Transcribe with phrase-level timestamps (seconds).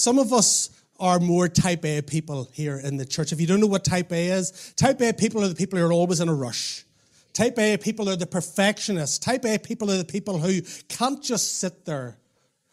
[0.00, 3.32] some of us are more type A people here in the church.
[3.32, 5.84] If you don't know what type A is, type A people are the people who
[5.84, 6.84] are always in a rush.
[7.32, 9.18] Type A people are the perfectionists.
[9.18, 12.18] Type A people are the people who can't just sit there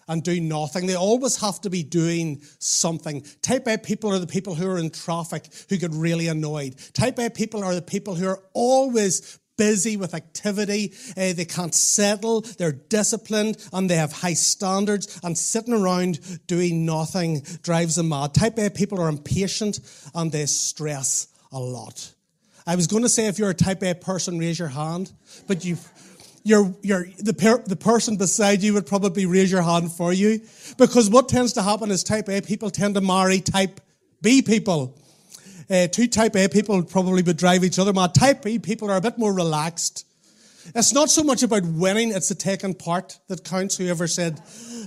[0.09, 0.87] and do nothing.
[0.87, 3.25] They always have to be doing something.
[3.41, 6.75] Type A people are the people who are in traffic who get really annoyed.
[6.93, 10.93] Type A people are the people who are always busy with activity.
[11.11, 12.41] Uh, they can't settle.
[12.41, 15.19] They're disciplined and they have high standards.
[15.23, 18.33] And sitting around doing nothing drives them mad.
[18.33, 19.79] Type A people are impatient
[20.15, 22.13] and they stress a lot.
[22.65, 25.11] I was going to say if you're a type A person, raise your hand,
[25.47, 25.77] but you
[26.43, 30.39] you're, you're, the, per, the person beside you would probably raise your hand for you.
[30.77, 33.81] Because what tends to happen is type A people tend to marry type
[34.21, 34.97] B people.
[35.69, 38.13] Uh, two type A people probably would drive each other mad.
[38.13, 40.05] Type B people are a bit more relaxed.
[40.75, 43.77] It's not so much about winning, it's the taking part that counts.
[43.77, 44.41] Whoever said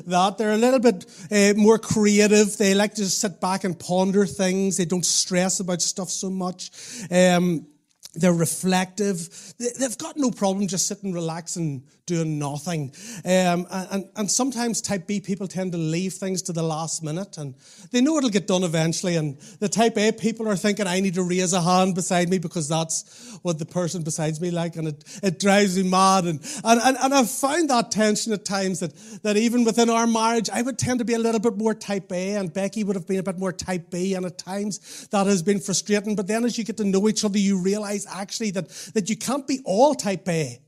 [0.06, 0.36] that.
[0.36, 2.56] They're a little bit uh, more creative.
[2.56, 4.76] They like to sit back and ponder things.
[4.76, 6.70] They don't stress about stuff so much.
[7.10, 7.66] Um,
[8.14, 9.54] they're reflective.
[9.58, 12.92] They've got no problem just sitting, relaxing, doing nothing.
[13.24, 17.38] Um, and, and sometimes type B people tend to leave things to the last minute
[17.38, 17.54] and
[17.92, 19.14] they know it'll get done eventually.
[19.14, 22.38] And the type A people are thinking, I need to raise a hand beside me
[22.38, 24.74] because that's what the person beside me like.
[24.74, 26.24] And it, it drives me mad.
[26.24, 30.06] And, and, and, and I've found that tension at times that, that even within our
[30.06, 32.96] marriage, I would tend to be a little bit more type A and Becky would
[32.96, 34.14] have been a bit more type B.
[34.14, 36.16] And at times that has been frustrating.
[36.16, 39.16] But then as you get to know each other, you realize actually that, that you
[39.16, 40.60] can't be all type A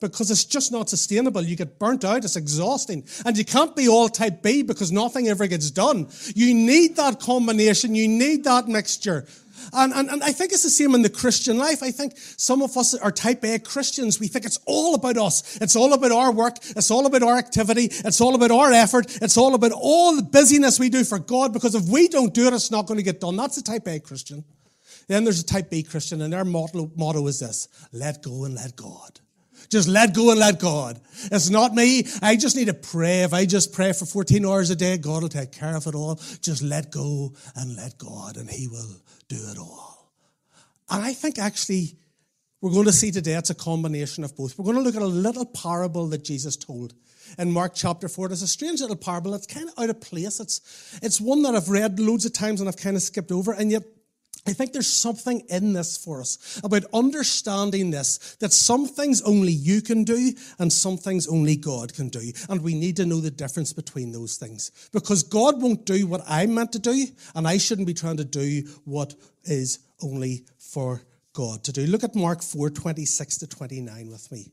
[0.00, 1.42] because it's just not sustainable.
[1.42, 3.04] You get burnt out, it's exhausting.
[3.24, 6.08] And you can't be all type B because nothing ever gets done.
[6.34, 9.26] You need that combination, you need that mixture.
[9.72, 11.82] And, and, and I think it's the same in the Christian life.
[11.82, 14.20] I think some of us are type A Christians.
[14.20, 15.58] We think it's all about us.
[15.60, 16.56] It's all about our work.
[16.62, 17.88] It's all about our activity.
[17.90, 19.20] It's all about our effort.
[19.20, 22.46] It's all about all the busyness we do for God because if we don't do
[22.46, 23.36] it, it's not going to get done.
[23.36, 24.44] That's a type A Christian.
[25.08, 28.54] Then there's a type B Christian, and their motto, motto is this let go and
[28.54, 29.20] let God.
[29.68, 31.00] Just let go and let God.
[31.30, 32.04] It's not me.
[32.22, 33.22] I just need to pray.
[33.22, 35.94] If I just pray for 14 hours a day, God will take care of it
[35.94, 36.16] all.
[36.40, 38.96] Just let go and let God, and He will
[39.28, 40.12] do it all.
[40.90, 41.96] And I think actually
[42.60, 44.58] we're going to see today it's a combination of both.
[44.58, 46.94] We're going to look at a little parable that Jesus told
[47.38, 48.32] in Mark chapter 4.
[48.32, 49.34] It's a strange little parable.
[49.34, 50.40] It's kind of out of place.
[50.40, 53.52] It's, it's one that I've read loads of times and I've kind of skipped over,
[53.52, 53.82] and yet
[54.48, 59.52] I think there's something in this for us about understanding this that some things only
[59.52, 62.32] you can do and some things only God can do.
[62.48, 66.22] And we need to know the difference between those things because God won't do what
[66.26, 67.04] I'm meant to do,
[67.34, 69.14] and I shouldn't be trying to do what
[69.44, 71.02] is only for
[71.34, 71.86] God to do.
[71.86, 74.50] Look at Mark 4 26 to 29 with me.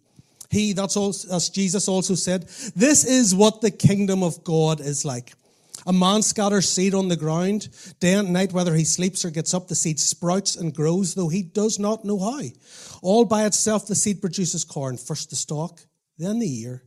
[0.50, 5.06] He, that's also, as Jesus also said, this is what the kingdom of God is
[5.06, 5.34] like.
[5.86, 7.70] A man scatters seed on the ground.
[8.00, 11.30] Day and night, whether he sleeps or gets up, the seed sprouts and grows, though
[11.30, 12.42] he does not know how.
[13.02, 15.86] All by itself, the seed produces corn, first the stalk,
[16.18, 16.84] then the ear,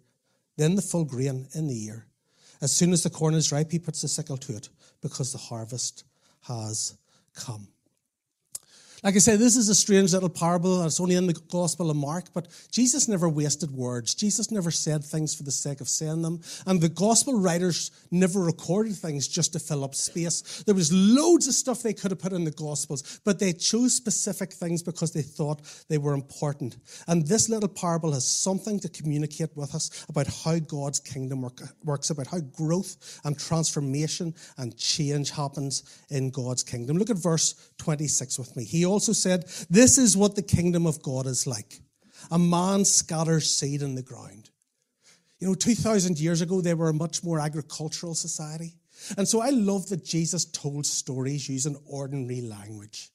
[0.56, 2.06] then the full grain in the ear.
[2.60, 4.68] As soon as the corn is ripe, he puts the sickle to it,
[5.00, 6.02] because the harvest
[6.42, 6.96] has
[7.34, 7.68] come.
[9.04, 10.84] Like I said, this is a strange little parable.
[10.84, 14.12] It's only in the Gospel of Mark, but Jesus never wasted words.
[14.12, 16.40] Jesus never said things for the sake of saying them.
[16.66, 20.64] And the Gospel writers never recorded things just to fill up space.
[20.66, 23.94] There was loads of stuff they could have put in the Gospels, but they chose
[23.94, 26.76] specific things because they thought they were important.
[27.06, 31.60] And this little parable has something to communicate with us about how God's kingdom work,
[31.84, 36.96] works, about how growth and transformation and change happens in God's kingdom.
[36.98, 38.64] Look at verse 26 with me.
[38.64, 41.80] He also said, This is what the kingdom of God is like.
[42.30, 44.50] A man scatters seed in the ground.
[45.38, 48.74] You know, 2,000 years ago, they were a much more agricultural society.
[49.16, 53.10] And so I love that Jesus told stories using ordinary language.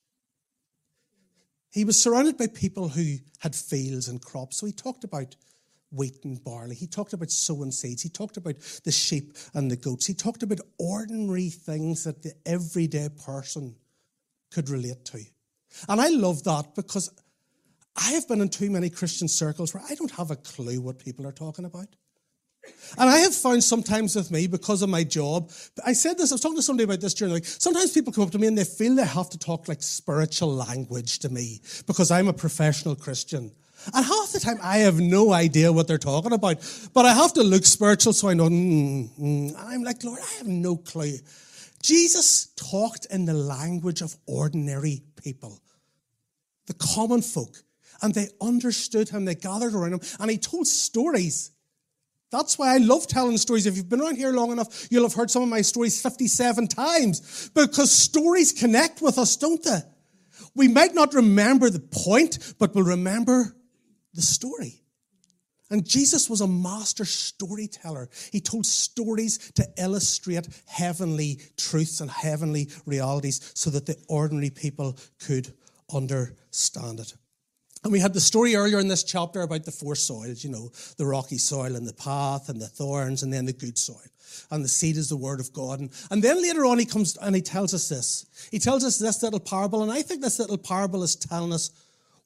[1.72, 4.58] He was surrounded by people who had fields and crops.
[4.58, 5.36] So he talked about
[5.92, 6.76] wheat and barley.
[6.76, 8.02] He talked about sowing seeds.
[8.02, 10.06] He talked about the sheep and the goats.
[10.06, 13.76] He talked about ordinary things that the everyday person
[14.52, 15.24] could relate to.
[15.88, 17.10] And I love that because
[17.96, 21.00] I have been in too many Christian circles where I don't have a clue what
[21.00, 21.88] people are talking about.
[22.98, 25.52] And I have found sometimes with me, because of my job,
[25.86, 27.46] I said this, I was talking to somebody about this week.
[27.46, 30.54] Sometimes people come up to me and they feel they have to talk like spiritual
[30.54, 33.52] language to me because I'm a professional Christian.
[33.94, 36.58] And half the time I have no idea what they're talking about,
[36.94, 39.18] but I have to look spiritual so I know, mm, mm.
[39.20, 41.18] and I'm like, Lord, I have no clue.
[41.82, 45.60] Jesus talked in the language of ordinary people
[46.68, 47.64] the common folk.
[48.02, 51.52] And they understood him, they gathered around him, and he told stories
[52.32, 53.66] That's why I love telling stories.
[53.66, 56.68] If you've been around here long enough, you'll have heard some of my stories 57
[56.68, 59.80] times because stories connect with us, don't they?
[60.56, 63.56] We might not remember the point, but we'll remember
[64.14, 64.84] the story.
[65.70, 68.10] And Jesus was a master storyteller.
[68.32, 74.98] He told stories to illustrate heavenly truths and heavenly realities so that the ordinary people
[75.26, 75.52] could
[75.94, 77.14] understand it.
[77.84, 80.72] And we had the story earlier in this chapter about the four soils, you know,
[80.98, 83.98] the rocky soil and the path and the thorns and then the good soil.
[84.52, 85.80] And the seed is the word of God.
[85.80, 88.26] And, and then later on he comes and he tells us this.
[88.52, 89.84] He tells us this little parable.
[89.84, 91.72] And I think this little parable is telling us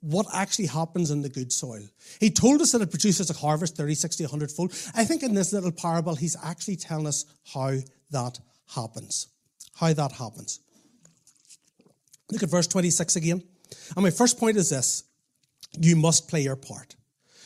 [0.02, 1.82] what actually happens in the good soil.
[2.20, 4.72] He told us that it produces a harvest 30, 60, 100 fold.
[4.94, 7.78] I think in this little parable, he's actually telling us how
[8.12, 8.40] that
[8.76, 9.28] happens.
[9.76, 10.60] How that happens.
[12.32, 13.44] Look at verse 26 again.
[13.96, 15.04] And my first point is this
[15.78, 16.96] you must play your part.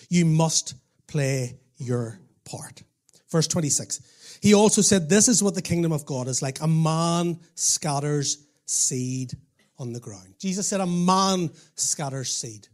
[0.10, 0.76] You must
[1.08, 2.84] play your part.
[3.30, 4.40] Verse 26.
[4.42, 6.62] He also said, This is what the kingdom of God is like.
[6.62, 9.34] A man scatters seed
[9.78, 10.36] on the ground.
[10.40, 12.68] Jesus said, A man scatters seed.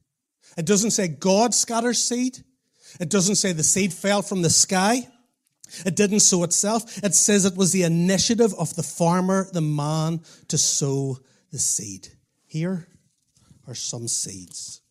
[0.57, 2.39] It doesn't say God scatters seed.
[3.00, 5.07] It doesn't say the seed fell from the sky.
[5.86, 7.03] It didn't sow itself.
[7.03, 11.19] It says it was the initiative of the farmer, the man, to sow
[11.51, 12.09] the seed.
[12.45, 12.88] Here
[13.67, 14.81] are some seeds.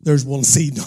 [0.00, 0.84] There's one seed now.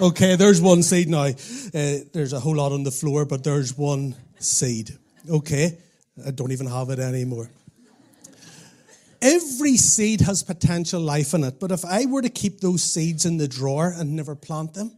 [0.08, 1.26] okay, there's one seed now.
[1.26, 4.98] Uh, there's a whole lot on the floor, but there's one seed.
[5.30, 5.78] Okay,
[6.26, 7.50] I don't even have it anymore.
[9.22, 13.26] Every seed has potential life in it, but if I were to keep those seeds
[13.26, 14.90] in the drawer and never plant them,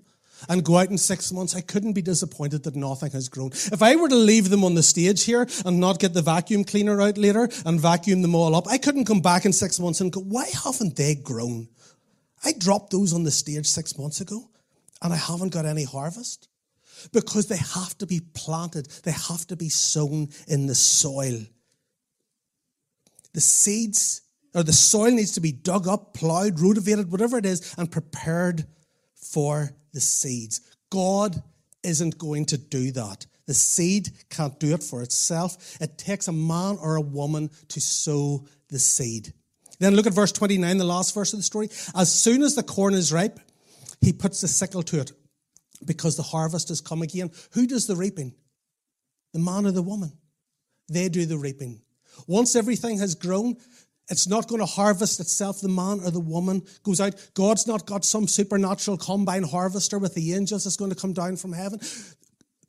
[0.48, 3.50] and go out in six months, I couldn't be disappointed that nothing has grown.
[3.52, 6.64] If I were to leave them on the stage here and not get the vacuum
[6.64, 10.00] cleaner out later and vacuum them all up, I couldn't come back in six months
[10.00, 11.68] and go, why haven't they grown?
[12.44, 14.48] I dropped those on the stage six months ago
[15.02, 16.48] and I haven't got any harvest
[17.12, 21.40] because they have to be planted, they have to be sown in the soil.
[23.32, 24.22] The seeds
[24.54, 28.66] or the soil needs to be dug up, plowed, rotavated, whatever it is, and prepared
[29.14, 30.60] for the seeds.
[30.90, 31.42] God
[31.82, 33.26] isn't going to do that.
[33.46, 35.80] The seed can't do it for itself.
[35.80, 39.32] It takes a man or a woman to sow the seed.
[39.80, 41.68] Then look at verse 29, the last verse of the story.
[41.94, 43.40] As soon as the corn is ripe,
[44.00, 45.12] he puts the sickle to it
[45.84, 47.30] because the harvest has come again.
[47.52, 48.34] Who does the reaping?
[49.32, 50.12] The man or the woman.
[50.88, 51.80] They do the reaping.
[52.26, 53.56] Once everything has grown,
[54.10, 55.60] it's not going to harvest itself.
[55.60, 57.14] The man or the woman goes out.
[57.34, 61.36] God's not got some supernatural combine harvester with the angels that's going to come down
[61.36, 61.80] from heaven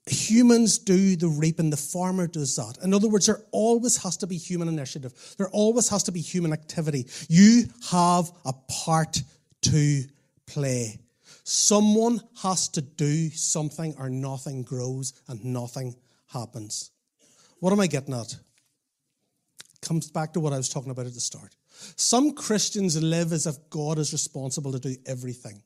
[0.07, 2.77] humans do the reaping, the farmer does that.
[2.83, 6.21] In other words, there always has to be human initiative, there always has to be
[6.21, 7.07] human activity.
[7.29, 8.53] You have a
[8.83, 9.21] part
[9.63, 10.03] to
[10.47, 10.99] play.
[11.43, 15.95] Someone has to do something, or nothing grows and nothing
[16.27, 16.91] happens.
[17.59, 18.35] What am I getting at?
[19.81, 21.55] Comes back to what I was talking about at the start.
[21.95, 25.63] Some Christians live as if God is responsible to do everything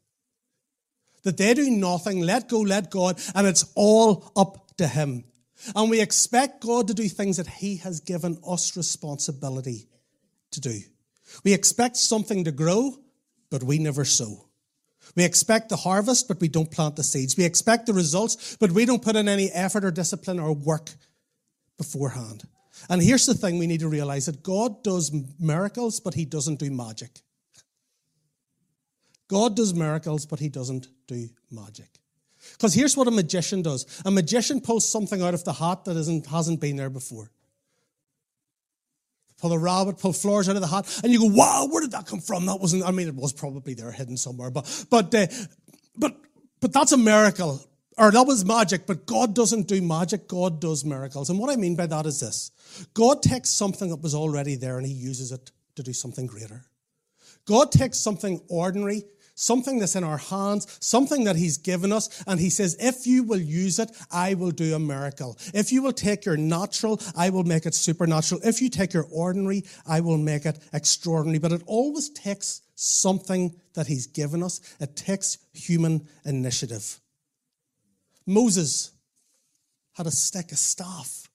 [1.25, 5.25] that they do nothing, let go, let God, and it's all up to Him.
[5.75, 9.87] And we expect God to do things that He has given us responsibility
[10.51, 10.79] to do.
[11.43, 12.97] We expect something to grow,
[13.49, 14.45] but we never sow.
[15.15, 17.35] We expect the harvest, but we don't plant the seeds.
[17.37, 20.91] We expect the results, but we don't put in any effort or discipline or work
[21.77, 22.43] beforehand.
[22.89, 26.59] And here's the thing we need to realize that God does miracles, but He doesn't
[26.59, 27.21] do magic.
[29.27, 31.89] God does miracles, but he doesn't do magic.
[32.53, 35.97] Because here's what a magician does a magician pulls something out of the hat that
[35.97, 37.31] isn't, hasn't been there before.
[39.41, 41.91] Pull a rabbit, pull flowers out of the hat, and you go, wow, where did
[41.91, 42.45] that come from?
[42.45, 45.27] That wasn't, I mean, it was probably there hidden somewhere, but, but, uh,
[45.97, 46.15] but,
[46.61, 47.61] but that's a miracle.
[47.97, 51.29] Or that was magic, but God doesn't do magic, God does miracles.
[51.29, 52.51] And what I mean by that is this
[52.93, 56.65] God takes something that was already there and he uses it to do something greater.
[57.45, 59.03] God takes something ordinary
[59.35, 63.23] something that's in our hands, something that He's given us, and He says, If you
[63.23, 65.37] will use it, I will do a miracle.
[65.53, 68.41] If you will take your natural, I will make it supernatural.
[68.43, 71.39] If you take your ordinary, I will make it extraordinary.
[71.39, 76.99] But it always takes something that He's given us, it takes human initiative.
[78.25, 78.91] Moses
[79.93, 81.29] had a stick, a staff.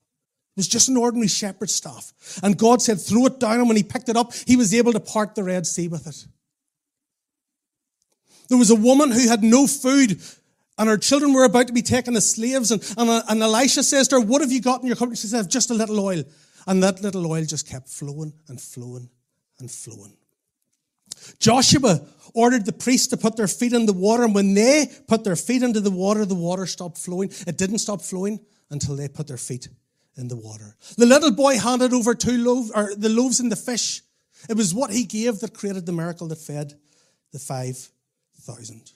[0.57, 2.13] It was just an ordinary shepherd's staff.
[2.43, 3.61] And God said, throw it down.
[3.61, 6.07] And when he picked it up, he was able to part the Red Sea with
[6.07, 6.27] it.
[8.49, 10.21] There was a woman who had no food
[10.81, 12.71] and her children were about to be taken as slaves.
[12.71, 15.19] And, and, uh, and Elisha says to her, What have you got in your cupboard?
[15.19, 16.25] She says, Just a little oil.
[16.67, 19.11] And that little oil just kept flowing and flowing
[19.59, 20.17] and flowing.
[21.39, 22.01] Joshua
[22.35, 25.37] ordered the priests to put their feet in the water, and when they put their
[25.37, 27.31] feet into the water, the water stopped flowing.
[27.47, 29.69] It didn't stop flowing until they put their feet
[30.17, 30.77] in the water.
[30.97, 34.03] The little boy handed over two loaves, or the loaves and the fish.
[34.49, 36.75] It was what he gave that created the miracle that fed
[37.33, 38.93] the 5,000.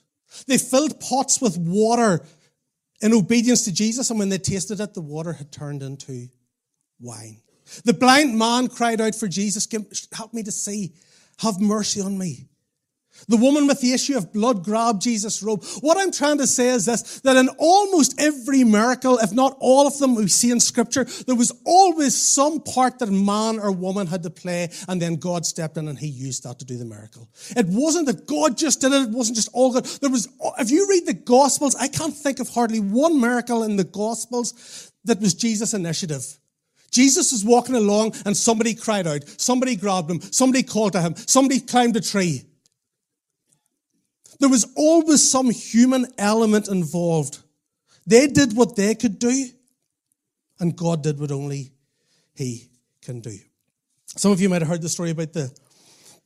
[0.46, 2.24] They filled pots with water
[3.00, 6.28] in obedience to Jesus, and when they tasted it, the water had turned into
[7.00, 7.40] wine.
[7.84, 9.68] The blind man cried out for Jesus,
[10.12, 10.94] Help me to see.
[11.38, 12.48] Have mercy on me.
[13.28, 15.64] The woman with the issue of blood grabbed Jesus' robe.
[15.80, 19.86] What I'm trying to say is this, that in almost every miracle, if not all
[19.86, 24.08] of them we see in scripture, there was always some part that man or woman
[24.08, 26.84] had to play and then God stepped in and he used that to do the
[26.84, 27.28] miracle.
[27.56, 29.08] It wasn't that God just did it.
[29.08, 29.84] It wasn't just all good.
[29.84, 33.76] There was, if you read the gospels, I can't think of hardly one miracle in
[33.76, 36.38] the gospels that was Jesus' initiative.
[36.94, 39.24] Jesus was walking along and somebody cried out.
[39.36, 40.20] Somebody grabbed him.
[40.20, 41.16] Somebody called to him.
[41.16, 42.44] Somebody climbed a tree.
[44.38, 47.38] There was always some human element involved.
[48.06, 49.46] They did what they could do,
[50.60, 51.72] and God did what only
[52.34, 52.68] He
[53.00, 53.36] can do.
[54.06, 55.50] Some of you might have heard the story about the,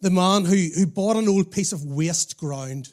[0.00, 2.88] the man who, who bought an old piece of waste ground.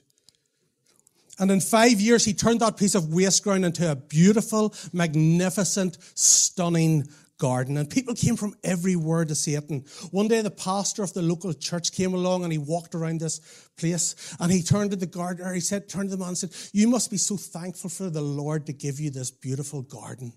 [1.39, 5.98] And in five years, he turned that piece of waste ground into a beautiful, magnificent,
[6.13, 7.77] stunning garden.
[7.77, 9.70] And people came from everywhere to see it.
[9.70, 13.20] And one day the pastor of the local church came along and he walked around
[13.20, 16.38] this place and he turned to the gardener, he said, turned to the man and
[16.38, 20.34] said, You must be so thankful for the Lord to give you this beautiful garden.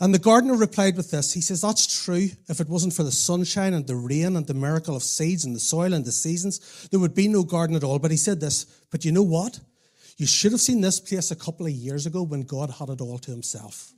[0.00, 1.32] And the gardener replied with this.
[1.32, 2.28] He says, That's true.
[2.48, 5.54] If it wasn't for the sunshine and the rain and the miracle of seeds and
[5.54, 7.98] the soil and the seasons, there would be no garden at all.
[7.98, 9.60] But he said this, But you know what?
[10.16, 13.00] You should have seen this place a couple of years ago when God had it
[13.00, 13.92] all to himself.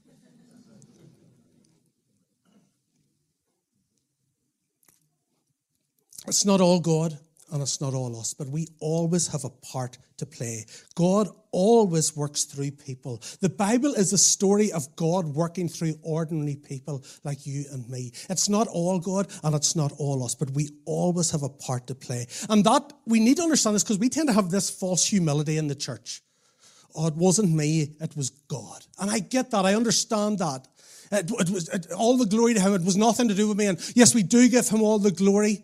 [6.26, 7.18] It's not all God
[7.52, 10.64] and it's not all us, but we always have a part to play.
[10.96, 13.22] God always works through people.
[13.40, 18.12] The Bible is a story of God working through ordinary people like you and me.
[18.28, 21.86] It's not all God and it's not all us, but we always have a part
[21.86, 22.26] to play.
[22.48, 25.58] And that we need to understand this because we tend to have this false humility
[25.58, 26.22] in the church.
[26.96, 28.84] Oh, it wasn't me, it was God.
[28.98, 30.66] And I get that, I understand that.
[31.12, 33.56] It, it was it, all the glory to Him, it was nothing to do with
[33.56, 33.66] me.
[33.66, 35.62] And yes, we do give Him all the glory.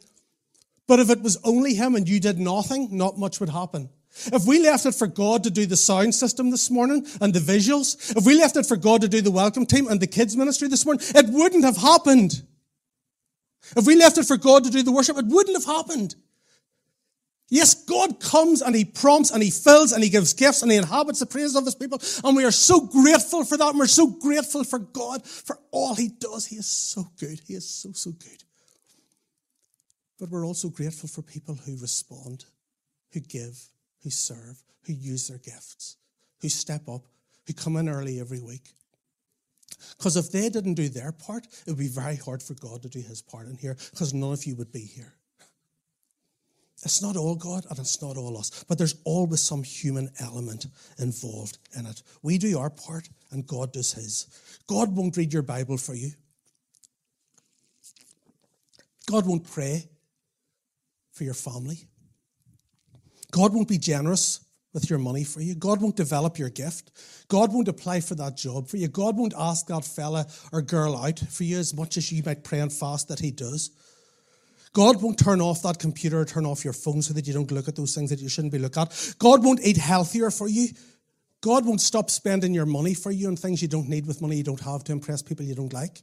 [0.93, 3.89] But if it was only him and you did nothing, not much would happen.
[4.27, 7.41] If we left it for God to do the sound system this morning and the
[7.41, 10.37] visuals, if we left it for God to do the welcome team and the kids
[10.37, 12.43] ministry this morning, it wouldn't have happened.
[13.75, 16.15] If we left it for God to do the worship, it wouldn't have happened.
[17.49, 20.77] Yes, God comes and He prompts and He fills and He gives gifts and He
[20.77, 22.03] inhabits the praises of His people.
[22.23, 23.71] And we are so grateful for that.
[23.71, 26.45] And we're so grateful for God for all He does.
[26.45, 27.41] He is so good.
[27.47, 28.45] He is so, so good.
[30.23, 32.45] But we're also grateful for people who respond,
[33.13, 33.61] who give,
[34.05, 35.97] who serve, who use their gifts,
[36.41, 37.03] who step up,
[37.45, 38.71] who come in early every week.
[39.99, 42.89] Because if they didn't do their part, it would be very hard for God to
[42.89, 45.13] do his part in here, because none of you would be here.
[46.85, 50.67] It's not all God and it's not all us, but there's always some human element
[51.01, 52.01] involved in it.
[52.23, 54.29] We do our part and God does his.
[54.69, 56.13] God won't read your Bible for you.
[59.11, 59.89] God won't pray
[61.13, 61.89] for your family.
[63.31, 64.41] God won't be generous
[64.73, 65.55] with your money for you.
[65.55, 66.91] God won't develop your gift.
[67.29, 68.89] God won't apply for that job for you.
[68.89, 72.45] God won't ask that fella or girl out for you as much as you might
[72.45, 73.71] pray and fast that He does.
[74.73, 77.51] God won't turn off that computer or turn off your phone so that you don't
[77.51, 79.15] look at those things that you shouldn't be looking at.
[79.19, 80.69] God won't eat healthier for you.
[81.43, 84.37] God won't stop spending your money for you on things you don't need with money
[84.37, 86.01] you don't have to impress people you don't like.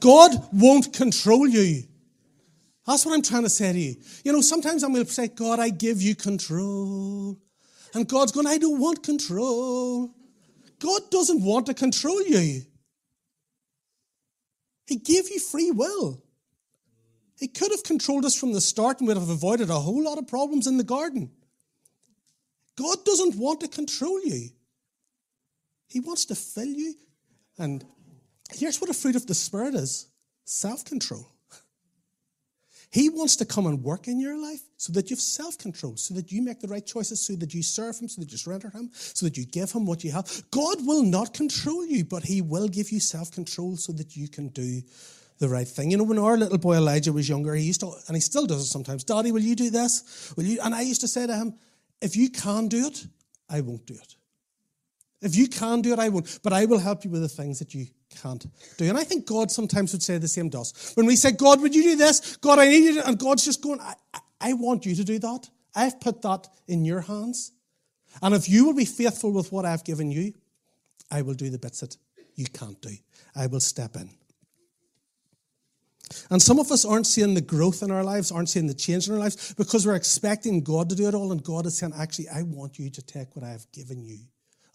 [0.00, 1.84] God won't control you.
[2.90, 3.94] That's what I'm trying to say to you.
[4.24, 7.38] You know, sometimes I'm going to say, God, I give you control.
[7.94, 10.10] And God's going, I don't want control.
[10.80, 12.62] God doesn't want to control you.
[14.88, 16.20] He gave you free will.
[17.38, 20.18] He could have controlled us from the start and we'd have avoided a whole lot
[20.18, 21.30] of problems in the garden.
[22.76, 24.48] God doesn't want to control you.
[25.86, 26.94] He wants to fill you.
[27.56, 27.84] And
[28.52, 30.08] here's what a fruit of the Spirit is
[30.44, 31.28] self control.
[32.90, 35.96] He wants to come and work in your life so that you have self control,
[35.96, 38.38] so that you make the right choices, so that you serve Him, so that you
[38.38, 40.42] surrender Him, so that you give Him what you have.
[40.50, 44.28] God will not control you, but He will give you self control so that you
[44.28, 44.82] can do
[45.38, 45.90] the right thing.
[45.90, 48.46] You know, when our little boy Elijah was younger, he used to, and he still
[48.46, 50.32] does it sometimes, Daddy, will you do this?
[50.36, 50.60] Will you?
[50.62, 51.54] And I used to say to him,
[52.02, 53.06] if you can do it,
[53.48, 54.16] I won't do it.
[55.22, 56.38] If you can do it, I won't.
[56.42, 57.86] But I will help you with the things that you
[58.22, 58.44] can't
[58.78, 58.88] do.
[58.88, 60.92] And I think God sometimes would say the same to us.
[60.94, 62.36] When we say, God, would you do this?
[62.36, 63.02] God, I need you.
[63.02, 63.94] And God's just going, I,
[64.40, 65.48] I want you to do that.
[65.74, 67.52] I've put that in your hands.
[68.22, 70.32] And if you will be faithful with what I've given you,
[71.10, 71.96] I will do the bits that
[72.34, 72.94] you can't do.
[73.36, 74.10] I will step in.
[76.30, 79.06] And some of us aren't seeing the growth in our lives, aren't seeing the change
[79.06, 81.30] in our lives because we're expecting God to do it all.
[81.30, 84.18] And God is saying, actually, I want you to take what I have given you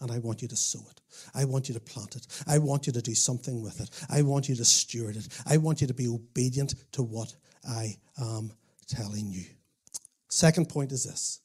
[0.06, 1.02] and I want you to sow it.
[1.34, 2.28] I want you to plant it.
[2.48, 3.90] I want you to do something with it.
[4.08, 5.28] I want you to steward it.
[5.48, 7.36] I want you to be obedient to what
[7.68, 8.54] I am
[8.88, 9.46] telling you.
[10.30, 11.40] Second point is this.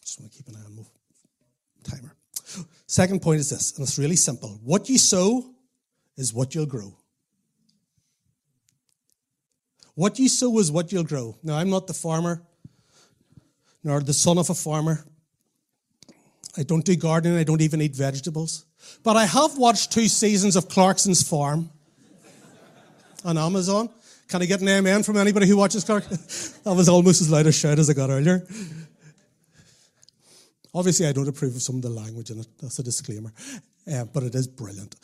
[0.00, 0.82] Just want to keep an eye on my
[1.84, 2.16] timer.
[2.86, 4.58] Second point is this, and it's really simple.
[4.64, 5.44] What you sow
[6.16, 6.96] is what you'll grow.
[9.94, 11.36] What you sow is what you'll grow.
[11.42, 12.42] Now, I'm not the farmer,
[13.84, 15.04] nor the son of a farmer.
[16.58, 18.64] I don't do gardening, I don't even eat vegetables.
[19.02, 21.70] But I have watched two seasons of Clarkson's Farm
[23.24, 23.90] on Amazon.
[24.28, 26.04] Can I get an amen from anybody who watches Clark?
[26.08, 28.46] that was almost as loud a shout as I got earlier.
[30.74, 32.46] Obviously, I don't approve of some of the language in it.
[32.60, 33.32] That's a disclaimer.
[33.90, 34.96] Uh, but it is brilliant.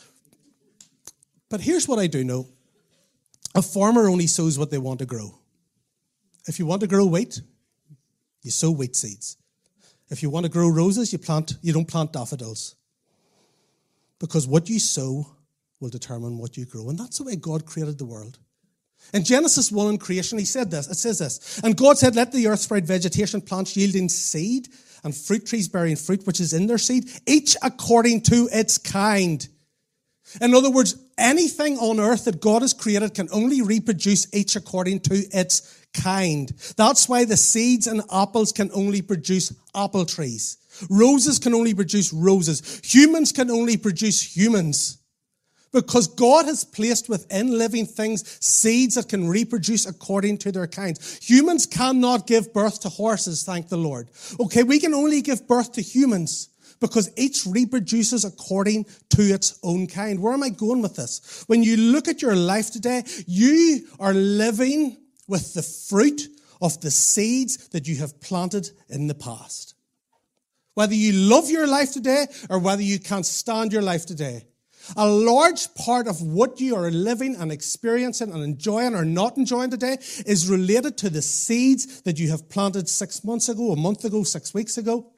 [1.49, 2.47] But here's what I do know
[3.55, 5.35] a farmer only sows what they want to grow.
[6.47, 7.41] If you want to grow wheat,
[8.41, 9.37] you sow wheat seeds.
[10.09, 12.75] If you want to grow roses, you plant you don't plant daffodils.
[14.19, 15.27] Because what you sow
[15.79, 16.89] will determine what you grow.
[16.89, 18.39] And that's the way God created the world.
[19.13, 22.31] In Genesis 1 in creation, he said this, it says this, and God said, Let
[22.31, 24.69] the earth spread vegetation, plants yielding seed,
[25.03, 29.47] and fruit trees bearing fruit which is in their seed, each according to its kind.
[30.41, 35.01] In other words, anything on earth that God has created can only reproduce each according
[35.01, 36.51] to its kind.
[36.75, 40.57] That's why the seeds and apples can only produce apple trees.
[40.89, 42.81] Roses can only produce roses.
[42.83, 44.97] Humans can only produce humans.
[45.71, 50.99] Because God has placed within living things seeds that can reproduce according to their kind.
[51.21, 54.11] Humans cannot give birth to horses, thank the Lord.
[54.39, 56.49] Okay, we can only give birth to humans
[56.83, 60.21] because each reproduces according to its own kind.
[60.21, 61.45] Where am I going with this?
[61.47, 66.27] When you look at your life today, you are living with the fruit
[66.61, 69.75] of the seeds that you have planted in the past.
[70.73, 74.43] Whether you love your life today or whether you can't stand your life today,
[74.97, 79.69] a large part of what you are living and experiencing and enjoying or not enjoying
[79.69, 84.03] today is related to the seeds that you have planted six months ago, a month
[84.03, 85.12] ago, six weeks ago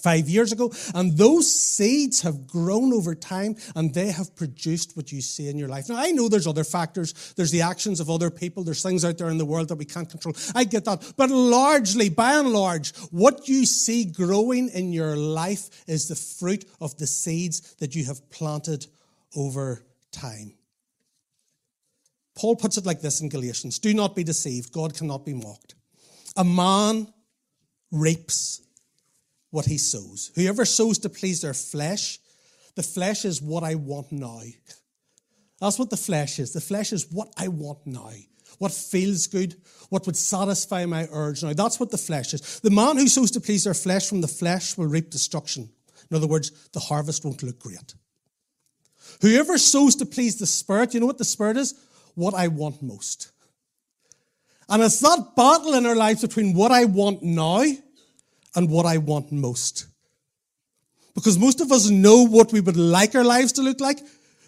[0.00, 0.72] five years ago.
[0.94, 5.58] And those seeds have grown over time and they have produced what you see in
[5.58, 5.88] your life.
[5.88, 7.34] Now, I know there's other factors.
[7.36, 8.64] There's the actions of other people.
[8.64, 10.34] There's things out there in the world that we can't control.
[10.54, 11.12] I get that.
[11.16, 16.64] But largely, by and large, what you see growing in your life is the fruit
[16.80, 18.86] of the seeds that you have planted
[19.36, 20.54] over time.
[22.34, 24.72] Paul puts it like this in Galatians Do not be deceived.
[24.72, 25.74] God cannot be mocked.
[26.36, 27.12] A man
[27.90, 28.62] reaps
[29.52, 30.32] what he sows.
[30.34, 32.18] Whoever sows to please their flesh,
[32.74, 34.40] the flesh is what I want now.
[35.60, 36.52] That's what the flesh is.
[36.52, 38.10] The flesh is what I want now.
[38.58, 39.54] What feels good,
[39.90, 41.52] what would satisfy my urge now.
[41.52, 42.60] That's what the flesh is.
[42.60, 45.68] The man who sows to please their flesh from the flesh will reap destruction.
[46.10, 47.94] In other words, the harvest won't look great.
[49.20, 51.74] Whoever sows to please the Spirit, you know what the Spirit is?
[52.14, 53.30] What I want most.
[54.68, 57.64] And it's that battle in our lives between what I want now
[58.54, 59.86] and what I want most.
[61.14, 63.98] Because most of us know what we would like our lives to look like,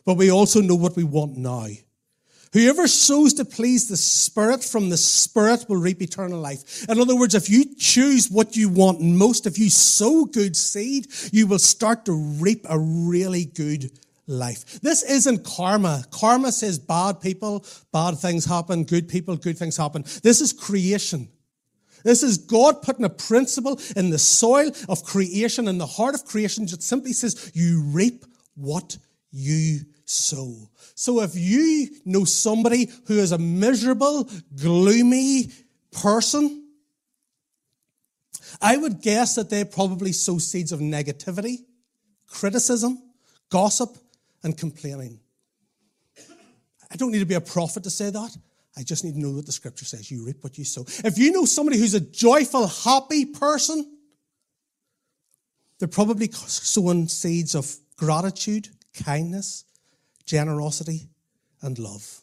[0.04, 1.66] but we also know what we want now.
[2.54, 6.88] Whoever sows to please the Spirit from the Spirit will reap eternal life.
[6.88, 11.08] In other words, if you choose what you want most, if you sow good seed,
[11.32, 13.90] you will start to reap a really good
[14.28, 14.80] life.
[14.80, 16.04] This isn't karma.
[16.12, 20.04] Karma says bad people, bad things happen, good people, good things happen.
[20.22, 21.28] This is creation.
[22.04, 26.24] This is God putting a principle in the soil of creation, in the heart of
[26.24, 28.96] creation, that simply says, you reap what
[29.32, 30.54] you sow.
[30.94, 35.50] So if you know somebody who is a miserable, gloomy
[35.90, 36.68] person,
[38.60, 41.64] I would guess that they probably sow seeds of negativity,
[42.28, 43.02] criticism,
[43.48, 43.96] gossip,
[44.42, 45.20] and complaining.
[46.90, 48.36] I don't need to be a prophet to say that.
[48.76, 50.10] I just need to know what the scripture says.
[50.10, 50.84] You reap what you sow.
[51.04, 53.98] If you know somebody who's a joyful, happy person,
[55.78, 58.68] they're probably sowing seeds of gratitude,
[59.04, 59.64] kindness,
[60.26, 61.08] generosity,
[61.62, 62.20] and love.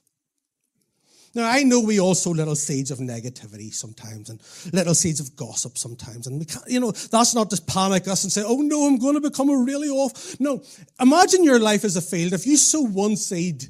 [1.33, 4.41] Now, I know we all sow little seeds of negativity sometimes and
[4.73, 6.27] little seeds of gossip sometimes.
[6.27, 8.97] And we can't, you know, that's not just panic us and say, oh no, I'm
[8.97, 10.37] going to become a really off.
[10.41, 10.61] No,
[10.99, 12.33] imagine your life as a field.
[12.33, 13.69] If you sow one seed,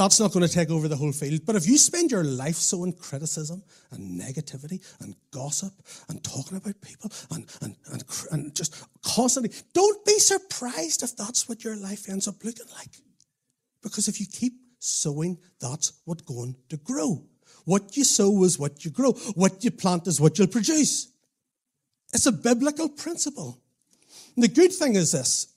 [0.00, 1.42] that's not going to take over the whole field.
[1.44, 5.74] But if you spend your life sowing criticism and negativity and gossip
[6.08, 11.50] and talking about people and, and, and, and just constantly, don't be surprised if that's
[11.50, 12.88] what your life ends up looking like.
[13.82, 17.22] Because if you keep sowing, that's what's going to grow.
[17.66, 19.12] What you sow is what you grow.
[19.34, 21.12] What you plant is what you'll produce.
[22.14, 23.60] It's a biblical principle.
[24.34, 25.48] And the good thing is this,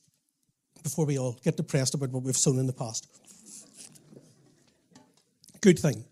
[0.84, 3.08] before we all get depressed about what we've sown in the past.
[5.64, 6.04] Good thing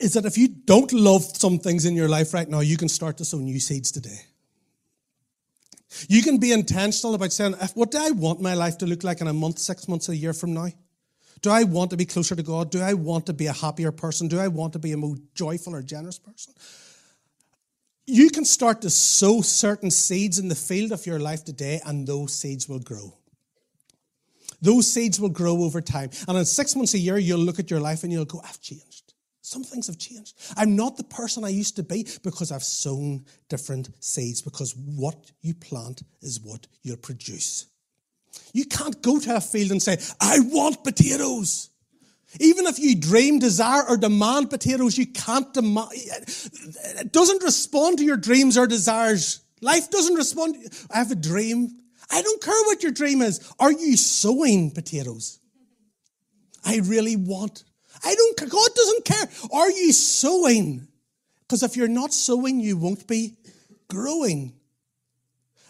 [0.00, 2.88] is that if you don't love some things in your life right now, you can
[2.88, 4.20] start to sow new seeds today.
[6.08, 9.20] You can be intentional about saying, what do I want my life to look like
[9.20, 10.68] in a month, six months, a year from now?
[11.42, 12.70] Do I want to be closer to God?
[12.70, 14.26] Do I want to be a happier person?
[14.26, 16.54] Do I want to be a more joyful or generous person?
[18.06, 22.06] You can start to sow certain seeds in the field of your life today, and
[22.06, 23.17] those seeds will grow.
[24.60, 26.10] Those seeds will grow over time.
[26.26, 28.60] And in six months, a year, you'll look at your life and you'll go, I've
[28.60, 29.14] changed.
[29.40, 30.36] Some things have changed.
[30.56, 35.32] I'm not the person I used to be because I've sown different seeds, because what
[35.40, 37.66] you plant is what you'll produce.
[38.52, 41.70] You can't go to a field and say, I want potatoes.
[42.40, 45.88] Even if you dream, desire, or demand potatoes, you can't demand.
[45.94, 49.40] It doesn't respond to your dreams or desires.
[49.62, 50.56] Life doesn't respond.
[50.90, 51.70] I have a dream.
[52.10, 53.52] I don't care what your dream is.
[53.58, 55.38] Are you sowing potatoes?
[56.64, 57.64] I really want
[58.04, 59.28] I don't, God doesn't care.
[59.52, 60.88] Are you sowing?
[61.40, 63.36] Because if you're not sowing, you won't be
[63.88, 64.54] growing.